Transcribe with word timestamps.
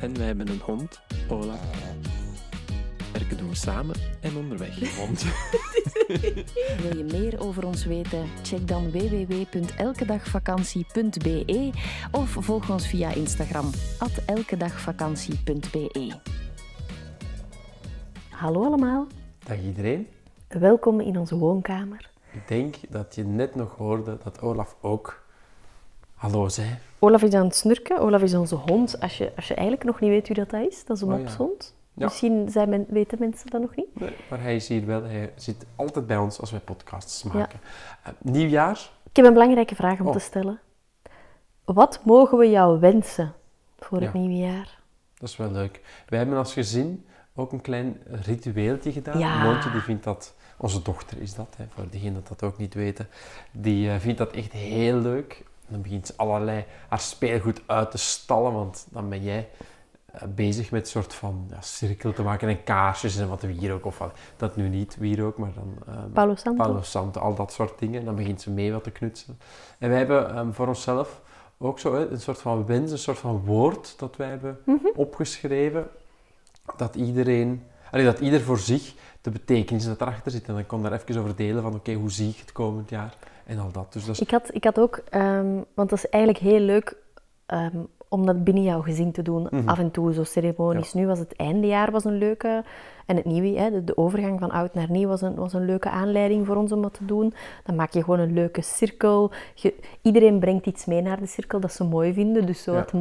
En 0.00 0.16
wij 0.16 0.26
hebben 0.26 0.48
een 0.48 0.60
hond, 0.60 1.00
Olaf. 1.28 1.60
Werken 3.12 3.36
doen 3.36 3.48
we 3.48 3.54
samen 3.54 3.96
en 4.20 4.36
onderweg 4.36 4.96
hond. 4.96 5.22
Wil 6.82 6.96
je 6.96 7.04
meer 7.10 7.40
over 7.40 7.66
ons 7.66 7.84
weten? 7.84 8.26
Check 8.42 8.68
dan 8.68 8.90
www.elkedagvakantie.be 8.90 11.70
of 12.12 12.30
volg 12.30 12.70
ons 12.70 12.88
via 12.88 13.14
Instagram, 13.14 13.70
elkedagvakantie.be. 14.26 16.12
Hallo 18.30 18.64
allemaal, 18.64 19.06
Dag 19.46 19.58
iedereen. 19.62 20.06
welkom 20.48 21.00
in 21.00 21.18
onze 21.18 21.36
woonkamer. 21.36 22.10
Ik 22.32 22.48
denk 22.48 22.76
dat 22.88 23.14
je 23.14 23.24
net 23.24 23.54
nog 23.54 23.76
hoorde 23.76 24.18
dat 24.24 24.40
Olaf 24.40 24.76
ook 24.80 25.24
hallo 26.16 26.48
zei. 26.48 26.68
Olaf 26.98 27.22
is 27.22 27.32
aan 27.32 27.44
het 27.44 27.56
snurken. 27.56 27.98
Olaf 28.00 28.22
is 28.22 28.34
onze 28.34 28.54
hond. 28.54 29.00
Als 29.00 29.18
je, 29.18 29.32
als 29.36 29.48
je 29.48 29.54
eigenlijk 29.54 29.86
nog 29.86 30.00
niet 30.00 30.10
weet 30.10 30.26
wie 30.28 30.36
dat 30.44 30.52
is, 30.52 30.84
dat 30.84 30.96
is 30.96 31.02
een 31.02 31.08
Oh 31.12 31.14
ja. 31.18 31.20
mopshond. 31.20 31.74
Ja. 31.94 32.04
Misschien 32.04 32.48
zijn 32.50 32.68
men, 32.68 32.86
weten 32.88 33.18
mensen 33.18 33.50
dat 33.50 33.60
nog 33.60 33.76
niet. 33.76 34.00
Nee, 34.00 34.12
maar 34.30 34.40
hij 34.40 34.56
is 34.56 34.68
hier 34.68 34.86
wel, 34.86 35.02
hij 35.02 35.32
zit 35.36 35.64
altijd 35.76 36.06
bij 36.06 36.16
ons 36.16 36.40
als 36.40 36.50
wij 36.50 36.60
podcasts 36.60 37.22
maken. 37.22 37.60
Eh, 38.02 38.12
nieuwjaar, 38.22 38.90
Ik 39.10 39.16
heb 39.16 39.24
een 39.24 39.32
belangrijke 39.32 39.74
vraag 39.74 40.00
om 40.00 40.06
Oh. 40.06 40.12
te 40.12 40.18
stellen. 40.18 40.60
Wat 41.64 42.00
mogen 42.04 42.38
we 42.38 42.50
jou 42.50 42.80
wensen 42.80 43.32
voor 43.78 44.00
het 44.00 44.12
Ja. 44.12 44.18
nieuwe 44.18 44.36
jaar? 44.36 44.78
dat 45.18 45.28
is 45.28 45.36
wel 45.36 45.50
leuk. 45.50 45.80
Wij 46.08 46.18
hebben 46.18 46.38
als 46.38 46.52
gezin 46.52 47.06
ook 47.34 47.52
een 47.52 47.60
klein 47.60 48.00
ritueeltje 48.10 48.92
gedaan. 48.92 49.18
Ja. 49.18 49.42
Moontje 49.42 49.70
die 49.70 49.80
vindt 49.80 50.04
dat, 50.04 50.34
onze 50.56 50.82
dochter 50.82 51.20
is 51.20 51.34
dat, 51.34 51.54
hè, 51.56 51.64
voor 51.74 51.84
degenen 51.90 52.14
dat 52.14 52.28
dat 52.28 52.42
ook 52.42 52.58
niet 52.58 52.74
weten, 52.74 53.08
die 53.52 53.90
eh, 53.90 53.96
vindt 53.98 54.18
dat 54.18 54.32
echt 54.32 54.52
heel 54.52 54.96
leuk. 54.96 55.44
Dan 55.68 55.82
begint 55.82 56.06
ze 56.06 56.12
allerlei 56.16 56.64
haar 56.88 57.00
speelgoed 57.00 57.62
uit 57.66 57.90
te 57.90 57.98
stallen, 57.98 58.52
want 58.52 58.86
dan 58.90 59.08
ben 59.08 59.22
jij 59.22 59.48
eh, 60.12 60.22
bezig 60.28 60.70
met 60.70 60.80
een 60.80 60.86
soort 60.86 61.14
van 61.14 61.46
ja, 61.50 61.60
cirkel 61.60 62.12
te 62.12 62.22
maken 62.22 62.48
en 62.48 62.64
kaarsjes 62.64 63.16
en 63.16 63.28
wat 63.28 63.42
wierook 63.42 63.84
of 63.84 63.98
wat. 63.98 64.12
Dat 64.36 64.56
nu 64.56 64.68
niet 64.68 64.96
wierook, 64.96 65.38
maar 65.38 65.52
dan 65.54 65.94
ehm, 65.94 66.10
Palo 66.10 66.34
Santo? 66.34 66.62
Palo 66.64 66.82
Santo, 66.82 67.20
al 67.20 67.34
dat 67.34 67.52
soort 67.52 67.78
dingen. 67.78 68.04
Dan 68.04 68.14
begint 68.14 68.40
ze 68.40 68.50
mee 68.50 68.72
wat 68.72 68.84
te 68.84 68.90
knutselen. 68.90 69.38
En 69.78 69.88
wij 69.88 69.98
hebben 69.98 70.34
ehm, 70.34 70.52
voor 70.52 70.66
onszelf 70.68 71.20
ook 71.58 71.78
zo 71.78 71.94
een 71.94 72.20
soort 72.20 72.38
van 72.40 72.66
wens, 72.66 72.90
een 72.90 72.98
soort 72.98 73.18
van 73.18 73.44
woord 73.44 73.94
dat 73.98 74.16
wij 74.16 74.28
hebben 74.28 74.58
Mhm. 74.64 74.86
opgeschreven. 74.94 75.88
Dat 76.76 76.94
iedereen, 76.94 77.62
allee, 77.90 78.04
dat 78.04 78.18
ieder 78.18 78.40
voor 78.40 78.58
zich 78.58 78.94
de 79.20 79.30
betekenis 79.30 79.84
dat 79.84 80.00
erachter 80.00 80.30
zit. 80.30 80.48
En 80.48 80.54
dan 80.54 80.66
kon 80.66 80.82
daar 80.82 80.92
even 80.92 81.20
over 81.20 81.36
delen 81.36 81.62
van 81.62 81.74
oké, 81.74 81.92
hoe 81.92 82.10
zie 82.10 82.28
ik 82.28 82.36
het 82.38 82.52
komend 82.52 82.90
jaar 82.90 83.14
en 83.46 83.58
al 83.58 83.72
dat. 83.72 83.92
Dus 83.92 84.04
dat 84.04 84.14
is 84.14 84.20
Ik 84.20 84.30
had, 84.30 84.54
ik 84.54 84.64
had 84.64 84.78
ook, 84.78 85.02
ehm, 85.10 85.54
want 85.74 85.90
dat 85.90 85.98
is 85.98 86.08
eigenlijk 86.08 86.44
heel 86.44 86.60
leuk 86.60 86.96
ehm, 87.46 87.78
om 88.08 88.26
dat 88.26 88.44
binnen 88.44 88.62
jouw 88.62 88.82
gezin 88.82 89.12
te 89.12 89.22
doen. 89.22 89.46
Mhm. 89.50 89.68
Af 89.68 89.78
en 89.78 89.90
toe 89.90 90.12
zo 90.12 90.24
ceremonisch. 90.24 90.94
Nu 90.94 91.06
was 91.06 91.18
het 91.18 91.36
eindejaar 91.36 91.90
was 91.90 92.04
een 92.04 92.18
leuke, 92.18 92.64
en 93.06 93.16
het 93.16 93.24
nieuwe, 93.24 93.58
hè, 93.60 93.70
de, 93.70 93.84
de 93.84 93.96
overgang 93.96 94.40
van 94.40 94.50
oud 94.50 94.74
naar 94.74 94.90
nieuw 94.90 95.08
was 95.08 95.22
een, 95.22 95.34
was 95.34 95.52
een 95.52 95.64
leuke 95.64 95.90
aanleiding 95.90 96.46
voor 96.46 96.56
ons 96.56 96.72
om 96.72 96.82
dat 96.82 96.94
te 96.94 97.04
doen. 97.04 97.34
Dan 97.64 97.74
maak 97.74 97.92
je 97.92 98.02
gewoon 98.04 98.18
een 98.18 98.32
leuke 98.32 98.62
cirkel. 98.62 99.30
Je, 99.54 99.74
iedereen 100.02 100.38
brengt 100.38 100.66
iets 100.66 100.84
mee 100.84 101.02
naar 101.02 101.20
de 101.20 101.26
cirkel 101.26 101.60
dat 101.60 101.72
ze 101.72 101.84
mooi 101.84 102.12
vinden. 102.12 102.46
Dus 102.46 102.62
zo 102.62 102.72
Ja. 102.72 102.78
had 102.78 102.92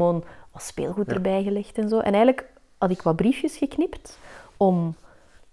wat 0.51 0.63
speelgoed 0.63 1.07
Ja. 1.07 1.13
erbij 1.13 1.43
gelegd 1.43 1.77
en 1.77 1.89
zo. 1.89 1.99
En 1.99 2.13
eigenlijk 2.13 2.49
had 2.77 2.91
ik 2.91 3.01
wat 3.01 3.15
briefjes 3.15 3.57
geknipt 3.57 4.19
om 4.57 4.95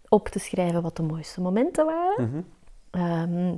op 0.08 0.28
te 0.28 0.38
schrijven 0.38 0.82
wat 0.82 0.96
de 0.96 1.02
mooiste 1.02 1.40
momenten 1.40 1.86
waren. 1.86 2.28
Mhm. 2.30 2.42
Ehm, 2.90 3.56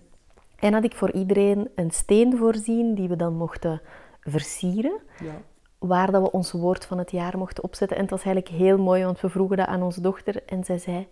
en 0.65 0.73
had 0.73 0.85
ik 0.85 0.95
voor 0.95 1.11
iedereen 1.13 1.69
een 1.75 1.91
steen 1.91 2.37
voorzien 2.37 2.95
die 2.95 3.09
we 3.09 3.17
dan 3.17 3.35
mochten 3.35 3.81
versieren, 4.21 5.01
ja. 5.21 5.33
waar 5.79 6.11
dat 6.11 6.23
we 6.23 6.31
ons 6.31 6.53
woord 6.53 6.85
van 6.87 6.99
het 6.99 7.11
jaar 7.11 7.39
mochten 7.39 7.65
opzetten. 7.65 7.97
En 7.97 8.03
het 8.03 8.11
was 8.11 8.23
eigenlijk 8.23 8.55
heel 8.57 8.79
mooi, 8.79 9.05
want 9.05 9.21
we 9.21 9.29
vroegen 9.29 9.57
dat 9.57 9.67
aan 9.67 9.83
onze 9.83 10.01
dochter 10.01 10.43
en 10.47 10.65
zij 10.65 10.79
zei 10.79 11.07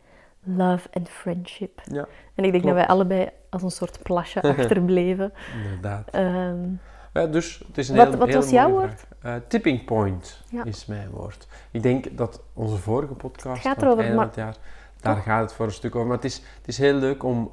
love 0.45 0.89
and 0.93 1.09
friendship. 1.09 1.81
ja, 1.85 2.07
En 2.35 2.45
ik 2.45 2.53
denk 2.53 2.65
dat 2.65 2.75
wij 2.75 2.87
allebei 2.87 3.29
als 3.51 3.63
een 3.63 3.71
soort 3.71 4.03
plasje 4.03 4.43
achterbleven. 4.57 5.33
inderdaad. 5.63 6.09
Ehm, 6.11 6.69
Ja, 7.15 7.27
dus 7.27 7.63
het 7.67 7.79
is 7.79 7.89
een 7.89 7.97
Wat- 7.97 8.09
heel, 8.09 8.17
wat 8.17 8.29
heel 8.29 8.41
was 8.41 8.51
jouw 8.51 8.71
woord? 8.71 9.05
Eh, 9.23 9.35
tipping 9.49 9.85
point 9.85 10.43
Ja. 10.51 10.65
is 10.65 10.87
mijn 10.87 11.11
woord. 11.11 11.47
Ik 11.71 11.83
denk 11.83 12.17
dat 12.17 12.43
onze 12.53 12.77
vorige 12.77 13.15
podcast 13.15 13.63
Het 13.63 13.67
gaat 13.67 13.79
van 13.79 13.89
het 13.89 13.99
erover, 13.99 14.05
einde 14.05 14.17
maar- 14.17 14.33
van 14.35 14.43
het 14.45 14.55
jaar, 14.55 14.65
daar 15.01 15.23
gaat 15.23 15.41
het 15.43 15.53
voor 15.53 15.67
een 15.67 15.73
stuk 15.73 15.95
over. 15.95 16.07
Maar 16.07 16.17
het 16.17 16.25
is, 16.25 16.37
het 16.37 16.69
is 16.69 16.79
heel 16.79 16.95
leuk 16.95 17.23
om 17.25 17.51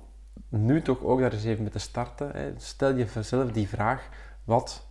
nu 0.49 0.81
toch 0.81 1.03
ook 1.03 1.19
daar 1.19 1.33
eens 1.33 1.43
even 1.43 1.63
mee 1.63 1.71
te 1.71 1.79
starten. 1.79 2.31
Hè. 2.33 2.51
Stel 2.57 2.95
jezelf 2.95 3.51
die 3.51 3.67
vraag, 3.67 4.09
wat 4.43 4.85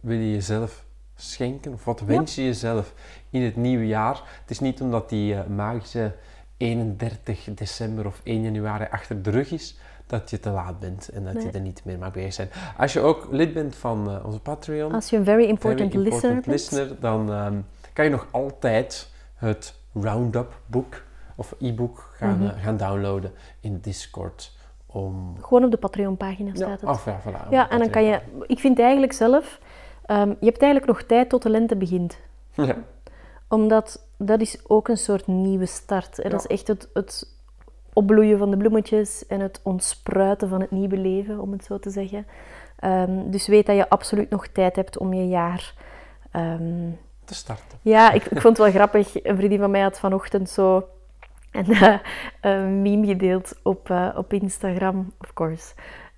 wil 0.00 0.16
je 0.18 0.30
jezelf 0.32 0.84
schenken? 1.14 1.72
Of 1.72 1.84
wat 1.84 2.00
wens 2.00 2.34
je 2.34 2.44
jezelf 2.44 2.92
in 3.30 3.42
het 3.42 3.56
nieuwe 3.56 3.86
jaar? 3.86 4.14
Het 4.40 4.50
is 4.50 4.60
niet 4.60 4.80
omdat 4.80 5.08
die 5.08 5.34
eh, 5.34 5.46
magische 5.46 6.12
31 6.56 7.54
december 7.54 8.06
of 8.06 8.20
1 8.24 8.42
januari 8.42 8.86
achter 8.90 9.22
de 9.22 9.30
rug 9.30 9.50
is, 9.52 9.76
dat 10.06 10.30
je 10.30 10.40
te 10.40 10.50
laat 10.50 10.80
bent 10.80 11.08
en 11.08 11.24
dat 11.24 11.34
Nee. 11.34 11.44
je 11.44 11.50
er 11.50 11.60
niet 11.60 11.84
meer 11.84 11.98
mee 11.98 12.10
bezig 12.10 12.32
zijn. 12.32 12.48
Als 12.76 12.92
je 12.92 13.00
ook 13.00 13.28
lid 13.30 13.52
bent 13.54 13.76
van 13.76 14.10
eh, 14.10 14.24
onze 14.26 14.40
Patreon, 14.40 14.92
als 14.92 15.10
je 15.10 15.16
een 15.16 15.24
very 15.24 15.44
important, 15.44 15.90
Very 15.92 16.02
listener 16.04 16.34
important 16.36 16.46
listener, 16.46 17.00
dan 17.00 17.32
ehm, 17.32 17.58
kan 17.92 18.04
je 18.04 18.10
nog 18.10 18.26
altijd 18.30 19.08
het 19.34 19.74
Roundup 19.92 20.60
boek 20.66 21.02
of 21.36 21.54
e-book 21.60 22.14
gaan, 22.16 22.38
Mhm. 22.38 22.46
eh, 22.56 22.62
gaan 22.62 22.76
downloaden 22.76 23.32
in 23.60 23.80
Discord. 23.80 24.52
Om... 24.94 25.36
gewoon 25.40 25.64
op 25.64 25.70
de 25.70 25.76
Patreon-pagina 25.76 26.48
Ja, 26.48 26.54
staat 26.56 26.80
het. 26.80 26.84
af, 26.90 27.04
ja, 27.04 27.20
voilà, 27.20 27.48
Ja, 27.50 27.70
en 27.70 27.78
dan 27.78 27.90
kan 27.90 28.04
je... 28.04 28.20
Ik 28.46 28.58
vind 28.58 28.78
eigenlijk 28.80 29.12
zelf... 29.12 29.58
ehm, 30.06 30.28
je 30.28 30.46
hebt 30.46 30.62
eigenlijk 30.62 30.86
nog 30.86 31.02
tijd 31.02 31.28
tot 31.28 31.42
de 31.42 31.50
lente 31.50 31.76
begint. 31.76 32.18
Ja, 32.52 32.76
Omdat 33.48 34.06
dat 34.18 34.40
is 34.40 34.58
ook 34.68 34.88
een 34.88 34.96
soort 34.96 35.26
nieuwe 35.26 35.66
start. 35.66 36.16
hè. 36.16 36.22
Dat 36.22 36.32
Ja. 36.42 36.48
is 36.48 36.56
echt 36.58 36.68
het, 36.68 36.88
het 36.94 37.32
opbloeien 37.92 38.38
van 38.38 38.50
de 38.50 38.56
bloemetjes 38.56 39.26
en 39.26 39.40
het 39.40 39.60
ontspruiten 39.62 40.48
van 40.48 40.60
het 40.60 40.70
nieuwe 40.70 40.96
leven, 40.96 41.40
om 41.40 41.52
het 41.52 41.64
zo 41.64 41.78
te 41.78 41.90
zeggen. 41.90 42.26
Ehm, 42.78 43.30
dus 43.30 43.46
weet 43.46 43.66
dat 43.66 43.76
je 43.76 43.88
absoluut 43.88 44.30
nog 44.30 44.46
tijd 44.46 44.76
hebt 44.76 44.98
om 44.98 45.12
je 45.14 45.28
jaar... 45.28 45.74
ehm, 46.30 46.90
te 47.24 47.34
starten. 47.34 47.78
ja, 47.82 48.12
ik, 48.12 48.24
ik 48.24 48.40
vond 48.40 48.56
het 48.56 48.66
wel 48.66 48.74
grappig. 48.74 49.24
Een 49.24 49.36
vriendin 49.36 49.58
van 49.58 49.70
mij 49.70 49.80
had 49.80 49.98
vanochtend 49.98 50.50
zo 50.50 50.88
een, 51.54 51.72
eh, 51.72 51.98
een 52.40 52.82
meme 52.82 53.06
gedeeld 53.06 53.60
op, 53.62 53.90
eh, 53.90 54.08
op 54.16 54.32
Instagram, 54.32 55.12
of 55.20 55.32
course. 55.32 55.74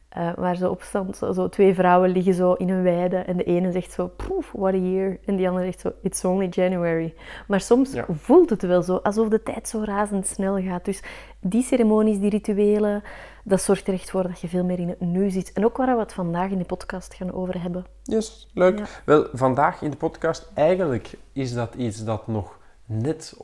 Eh, 0.08 0.32
waar 0.36 0.56
zo 0.56 0.70
op 0.70 0.82
stond, 0.82 1.16
zo, 1.16 1.32
zo 1.32 1.48
twee 1.48 1.74
vrouwen 1.74 2.10
liggen 2.10 2.34
zo 2.34 2.52
in 2.52 2.68
een 2.68 2.82
weide 2.82 3.16
en 3.16 3.36
de 3.36 3.44
ene 3.44 3.72
zegt 3.72 3.92
zo, 3.92 4.06
poef, 4.16 4.52
what 4.52 4.74
a 4.74 4.76
year. 4.76 5.18
En 5.24 5.36
die 5.36 5.48
andere 5.48 5.64
zegt 5.64 5.80
zo, 5.80 5.92
it's 6.02 6.24
only 6.24 6.46
January. 6.50 7.14
Maar 7.48 7.60
soms 7.60 7.92
Ja. 7.92 8.04
voelt 8.08 8.50
het 8.50 8.62
wel 8.62 8.82
zo, 8.82 8.96
alsof 8.96 9.28
de 9.28 9.42
tijd 9.42 9.68
zo 9.68 9.82
razendsnel 9.84 10.62
gaat. 10.62 10.84
Dus 10.84 11.02
die 11.40 11.62
ceremonies, 11.62 12.18
die 12.18 12.30
rituelen, 12.30 13.02
dat 13.44 13.62
zorgt 13.62 13.86
er 13.86 13.92
echt 13.94 14.10
voor 14.10 14.22
dat 14.22 14.40
je 14.40 14.48
veel 14.48 14.64
meer 14.64 14.78
in 14.78 14.88
het 14.88 15.00
nu 15.00 15.30
zit. 15.30 15.52
En 15.52 15.64
ook 15.64 15.76
waar 15.76 15.94
we 15.94 16.02
het 16.02 16.12
vandaag 16.12 16.50
in 16.50 16.58
de 16.58 16.64
podcast 16.64 17.14
gaan 17.14 17.32
over 17.32 17.62
hebben. 17.62 17.84
Yes, 18.02 18.50
leuk. 18.54 18.78
Ja. 18.78 18.84
Wel, 19.04 19.26
vandaag 19.32 19.82
in 19.82 19.90
de 19.90 19.96
podcast, 19.96 20.50
eigenlijk 20.54 21.10
is 21.32 21.54
dat 21.54 21.74
iets 21.74 22.04
dat 22.04 22.26
nog 22.26 22.58
net 22.86 23.34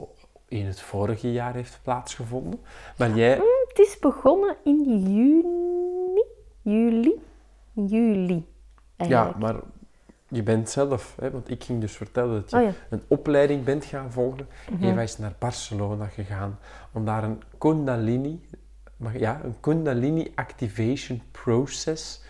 in 0.59 0.67
het 0.67 0.81
vorige 0.81 1.33
jaar 1.33 1.55
heeft 1.55 1.81
plaatsgevonden. 1.83 2.61
Maar 2.97 3.11
jij... 3.17 3.31
Het 3.69 3.79
is 3.79 3.99
begonnen 3.99 4.57
in 4.65 4.85
juni, 5.15 6.25
juli, 6.63 7.21
juli 7.73 8.47
Ja, 8.97 9.35
maar 9.39 9.55
je 10.29 10.43
bent 10.43 10.71
zelf, 10.71 11.17
hè, 11.21 11.31
want 11.31 11.51
ik 11.51 11.65
ging 11.65 11.81
dus 11.81 11.93
vertellen 11.93 12.41
dat 12.41 12.51
je 12.51 12.57
Oh 12.57 12.63
ja. 12.63 12.73
een 12.91 13.03
opleiding 13.09 13.65
bent 13.65 13.85
gaan 13.85 14.11
volgen. 14.13 14.49
Mhm. 14.71 14.85
Eva 14.85 15.01
is 15.01 15.19
naar 15.19 15.35
Barcelona 15.39 16.07
gegaan 16.07 16.59
om 16.93 17.05
daar 17.05 17.25
een 17.25 17.43
Kundalini, 17.59 18.41
maar 18.97 19.19
ja, 19.19 19.41
een 19.45 19.55
Kundalini 19.61 20.33
Activation 20.35 21.23
Process 21.31 22.23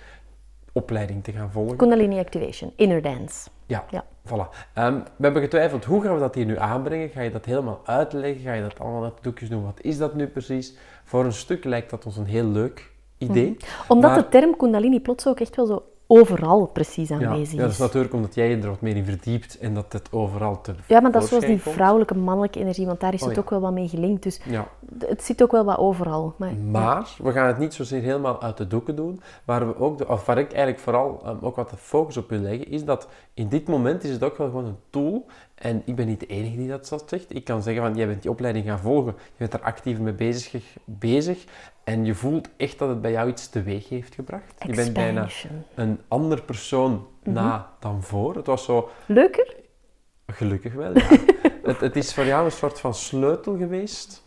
opleiding 0.73 1.25
te 1.25 1.32
gaan 1.32 1.50
volgen. 1.50 1.76
Kundalini 1.76 2.19
Activation, 2.19 2.73
Inner 2.76 3.02
Dance. 3.02 3.49
Ja, 3.67 3.85
Ja. 3.91 4.05
Voilà. 4.29 4.49
Ehm, 4.75 4.95
we 5.17 5.23
hebben 5.23 5.43
getwijfeld, 5.43 5.85
hoe 5.85 6.03
gaan 6.03 6.15
we 6.15 6.21
dat 6.21 6.35
hier 6.35 6.45
nu 6.45 6.59
aanbrengen? 6.59 7.09
Ga 7.09 7.21
je 7.21 7.31
dat 7.31 7.45
helemaal 7.45 7.81
uitleggen? 7.85 8.41
Ga 8.43 8.53
je 8.53 8.63
dat 8.63 8.79
allemaal 8.81 9.05
uit 9.05 9.13
doekjes 9.21 9.49
doen? 9.49 9.63
Wat 9.65 9.79
is 9.81 9.99
dat 9.99 10.15
nu 10.15 10.27
precies? 10.27 10.75
Voor 11.05 11.25
een 11.25 11.33
stuk 11.33 11.65
lijkt 11.65 11.91
dat 11.91 12.07
ons 12.07 12.17
een 12.17 12.27
heel 12.27 12.45
leuk 12.47 12.91
idee. 13.19 13.57
Omdat 13.89 14.11
Maar- 14.11 14.19
de 14.23 14.29
term 14.29 14.57
Kundalini 14.57 15.01
plots 15.01 15.27
ook 15.27 15.41
echt 15.41 15.57
wel 15.57 15.67
zo 15.67 15.83
overal 16.07 16.67
precies 16.67 17.09
Ja, 17.09 17.15
aanwezig 17.15 17.53
ja, 17.53 17.59
dat 17.61 17.67
is 17.69 17.73
is. 17.75 17.79
natuurlijk 17.81 18.15
omdat 18.15 18.35
jij 18.35 18.49
je 18.51 18.57
er 18.57 18.69
wat 18.69 18.81
meer 18.81 18.97
in 18.97 19.05
verdiept 19.05 19.59
en 19.59 19.75
dat 19.75 19.93
het 19.93 20.09
overal 20.13 20.61
te 20.61 20.75
Ja, 20.87 21.01
maar 21.01 21.13
dat 21.13 21.23
is 21.23 21.29
zoals 21.29 21.45
die 21.45 21.61
vrouwelijke, 21.61 22.15
mannelijke 22.15 22.59
energie, 22.61 22.87
want 22.87 23.01
daar 23.01 23.15
is 23.15 23.21
Oh, 23.23 23.27
het 23.27 23.37
ja. 23.37 23.43
ook 23.43 23.51
wel 23.51 23.61
wat 23.61 23.73
mee 23.73 23.89
gelinkt. 23.89 24.23
Dus 24.23 24.41
Ja, 24.45 24.69
het 24.99 25.23
zit 25.23 25.43
ook 25.43 25.53
wel 25.53 25.65
wat 25.65 25.79
overal. 25.79 26.35
Maar, 26.37 26.55
maar 26.55 27.09
we 27.23 27.33
gaan 27.33 27.47
het 27.47 27.59
niet 27.59 27.75
zozeer 27.75 28.03
helemaal 28.03 28.43
uit 28.43 28.56
de 28.56 28.67
doeken 28.67 28.97
doen. 28.97 29.21
Waar, 29.44 29.67
we 29.67 29.79
ook 29.79 29.99
de, 29.99 30.09
of 30.09 30.27
waar 30.27 30.39
ik 30.39 30.53
eigenlijk 30.53 30.79
vooral 30.79 31.21
ehm, 31.25 31.37
ook 31.41 31.56
wat 31.56 31.71
de 31.71 31.77
focus 31.77 32.17
op 32.17 32.29
wil 32.29 32.39
leggen, 32.39 32.69
is 32.69 32.85
dat 32.85 33.09
in 33.35 33.49
dit 33.49 33.69
moment 33.69 34.05
is 34.05 34.11
het 34.11 34.23
ook 34.23 34.37
wel 34.37 34.47
gewoon 34.47 34.65
een 34.65 34.79
tool. 34.91 35.27
En 35.55 35.83
ik 35.85 35.97
ben 35.97 36.06
niet 36.06 36.21
de 36.21 36.27
enige 36.27 36.56
die 36.56 36.69
dat 36.69 36.87
zo 36.87 36.99
zegt. 37.06 37.35
Ik 37.35 37.44
kan 37.44 37.62
zeggen 37.62 37.83
van, 37.83 37.94
jij 37.94 38.06
bent 38.06 38.23
die 38.23 38.31
opleiding 38.31 38.67
gaan 38.67 38.79
volgen. 38.79 39.15
Je 39.17 39.33
bent 39.37 39.53
er 39.53 39.61
actief 39.61 39.99
mee 39.99 40.12
bezig, 40.12 40.77
bezig 40.85 41.45
en 41.85 42.05
je 42.05 42.15
voelt 42.15 42.49
echt 42.56 42.79
dat 42.79 42.88
het 42.88 43.00
bij 43.00 43.11
jou 43.11 43.29
iets 43.29 43.49
teweeg 43.49 43.88
heeft 43.88 44.15
gebracht. 44.15 44.55
Je 44.67 44.75
bent 44.75 44.93
bijna 44.93 45.23
Expansion. 45.23 45.65
een 45.75 46.00
ander 46.09 46.43
persoon 46.43 47.06
na 47.23 47.71
dan 47.79 48.03
voor. 48.03 48.35
Het 48.35 48.47
was 48.47 48.65
zo, 48.65 48.88
Leuker? 49.06 49.55
Gelukkig 50.27 50.73
wel, 50.73 50.99
ja. 50.99 51.09
het, 51.62 51.81
het 51.81 51.97
is 51.97 52.15
voor 52.15 52.25
jou 52.25 52.45
een 52.45 52.53
soort 52.53 52.81
van 52.81 52.95
sleutel 52.95 53.56
geweest 53.56 54.22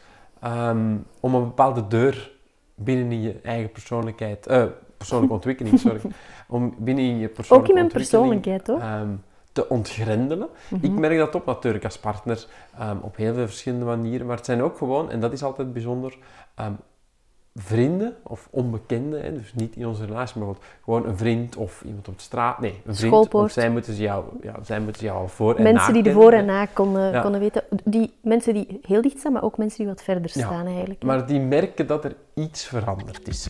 ehm, 0.46 0.98
om 1.20 1.36
een 1.36 1.44
bepaalde 1.44 1.88
deur 1.88 2.32
binnen 2.76 3.12
in 3.12 3.22
je 3.22 3.40
eigen 3.44 3.72
persoonlijkheid, 3.72 4.48
eh, 4.48 4.64
persoonlijke 4.98 5.34
ontwikkeling, 5.40 5.80
sorry, 5.80 6.02
om 6.48 6.76
binnen 6.78 7.04
in 7.04 7.18
je 7.18 7.28
Ook 7.28 7.34
persoonlijke 7.34 7.70
in 7.72 7.78
mijn 7.78 7.92
persoonlijkheid, 7.92 8.68
hoor. 8.68 8.80
ehm, 8.80 9.10
te 9.52 9.70
ontgrendelen. 9.70 10.48
Ik 10.82 10.92
merk 10.92 11.18
dat 11.18 11.36
ook 11.36 11.46
natuurlijk 11.46 11.84
als 11.84 11.98
partner 11.98 12.46
ehm, 12.78 12.98
op 13.02 13.16
heel 13.16 13.34
veel 13.34 13.48
verschillende 13.48 13.86
manieren, 13.86 14.26
maar 14.28 14.36
het 14.36 14.46
zijn 14.46 14.62
ook 14.62 14.78
gewoon, 14.78 15.10
en 15.12 15.20
dat 15.20 15.34
is 15.34 15.44
altijd 15.44 15.74
bijzonder, 15.74 16.18
vrienden 17.60 18.16
of 18.24 18.48
onbekenden, 18.52 19.22
hè, 19.22 19.34
dus 19.34 19.54
niet 19.54 19.76
in 19.76 19.88
onze 19.88 20.06
relatie, 20.06 20.42
maar 20.42 20.56
gewoon 20.84 21.06
een 21.08 21.18
vriend 21.18 21.56
of 21.56 21.82
iemand 21.86 22.08
op 22.08 22.16
de 22.16 22.22
straat. 22.24 22.60
Nee, 22.60 22.72
een 22.72 22.96
vriend, 22.96 22.98
Schoolpoort. 22.98 23.32
want 23.32 23.52
zij 23.52 23.70
moeten 23.70 23.94
ze 23.94 24.02
jou, 24.02 24.24
ja, 24.42 24.54
zij 24.64 24.80
moeten 24.80 25.00
ze 25.00 25.06
jou 25.08 25.20
al 25.20 25.28
voor 25.28 25.56
en 25.56 25.64
mensen 25.64 25.94
die 25.94 26.04
de 26.04 26.12
voor 26.12 26.32
en 26.32 26.46
na 26.46 26.66
konden, 26.66 27.12
Ja. 27.12 27.22
konden 27.22 27.40
weten. 27.40 27.64
Die 27.84 28.14
mensen 28.22 28.54
die 28.54 28.80
heel 28.82 29.02
dicht 29.02 29.20
staan, 29.20 29.32
maar 29.32 29.44
ook 29.44 29.58
mensen 29.58 29.78
die 29.78 29.88
wat 29.88 30.04
verder 30.04 30.32
Ja, 30.34 30.46
staan 30.46 30.66
eigenlijk. 30.66 31.04
Maar 31.04 31.26
die 31.28 31.40
merken 31.40 31.88
dat 31.88 32.04
er 32.06 32.16
iets 32.34 32.66
veranderd 32.66 33.28
is. 33.28 33.50